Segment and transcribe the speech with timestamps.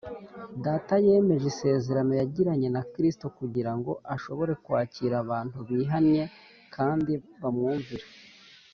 [0.65, 6.23] data yemeje isezerano yagiranye na kristo kugira ngo ashobore kwakira abantu bihannye
[6.75, 8.05] kandi bamwumvira,